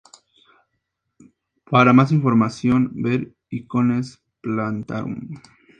Para 1.69 1.93
más 1.93 2.11
información 2.11 2.89
ver 3.03 3.35
Icones 3.51 4.19
Plantarum. 4.41 5.35